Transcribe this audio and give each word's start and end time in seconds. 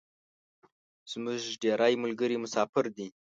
زمونږ 1.11 1.41
ډیری 1.61 1.93
ملګري 2.03 2.35
مسافر 2.43 2.85
دی 2.95 3.07